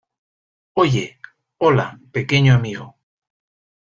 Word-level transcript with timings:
Oye, 0.73 1.19
hola, 1.57 1.99
pequeño 2.11 2.55
amigo. 2.55 2.95